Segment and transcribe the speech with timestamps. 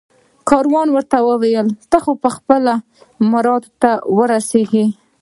[0.49, 2.63] کاروان ورته وویل ته به خپل
[3.31, 4.85] مراد ته ورسېږې